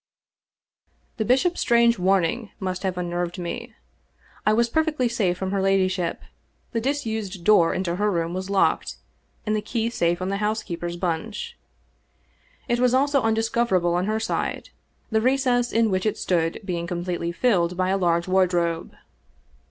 [1.17, 3.75] The bishop's strange warning must have unnerved me.
[4.47, 6.21] I was perfectly safe from her ladyship.
[6.71, 8.95] The disused door into her room was locked,
[9.45, 11.55] and the key safe on the house keeper's bunch.
[12.67, 14.69] It was also undiscoverable on her side,
[15.11, 18.95] vthe recess in which it stood being completely filled by a large wardrobe.